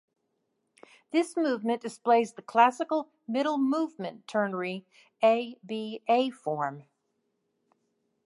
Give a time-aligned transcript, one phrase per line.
[1.11, 4.83] This movement displays the classical "middle movement" ternary
[5.21, 6.85] a-b-a form.